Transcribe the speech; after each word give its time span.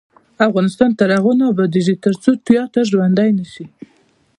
افغانستان 0.47 0.89
تر 0.99 1.09
هغو 1.17 1.31
نه 1.39 1.45
ابادیږي، 1.53 1.95
ترڅو 2.03 2.31
تیاتر 2.47 2.83
ژوندی 2.91 3.29
نشي. 3.39 3.65